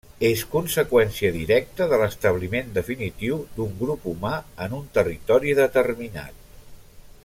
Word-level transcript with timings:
És 0.27 0.39
conseqüència 0.53 1.29
directa 1.35 1.87
de 1.91 1.99
l'establiment 2.03 2.73
definitiu 2.79 3.37
d'un 3.59 3.77
grup 3.85 4.09
humà 4.13 4.35
en 4.67 4.77
un 4.79 4.91
territori 4.99 5.59
determinat. 5.65 6.45